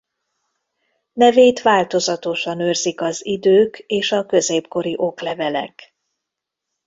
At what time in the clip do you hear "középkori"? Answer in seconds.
4.25-4.93